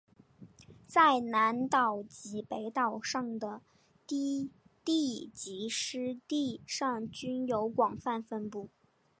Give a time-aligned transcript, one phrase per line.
[0.87, 3.61] 在南岛及北岛上的
[4.07, 4.49] 低
[4.83, 8.67] 地及湿地上均有广泛分布。